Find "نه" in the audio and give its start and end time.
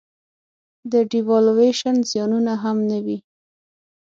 2.89-2.99